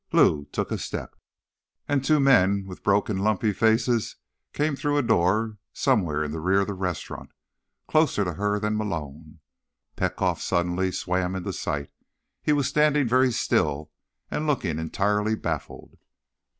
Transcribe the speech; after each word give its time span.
Lou 0.11 0.45
took 0.45 0.71
a 0.71 0.79
step.... 0.79 1.15
And 1.87 2.03
two 2.03 2.19
men 2.19 2.65
with 2.65 2.81
broken, 2.81 3.19
lumpy 3.19 3.53
faces 3.53 4.15
came 4.51 4.75
through 4.75 4.97
a 4.97 5.03
door 5.03 5.59
somewhere 5.73 6.23
in 6.23 6.31
the 6.31 6.39
rear 6.39 6.61
of 6.61 6.65
the 6.69 6.73
restaurant, 6.73 7.31
closer 7.87 8.23
to 8.23 8.33
her 8.33 8.59
than 8.59 8.75
Malone. 8.75 9.41
Petkoff 9.95 10.41
suddenly 10.41 10.91
swam 10.91 11.35
into 11.35 11.53
sight; 11.53 11.91
he 12.41 12.51
was 12.51 12.65
standing 12.67 13.07
very 13.07 13.31
still 13.31 13.91
and 14.31 14.47
looking 14.47 14.79
entirely 14.79 15.35
baffled. 15.35 15.99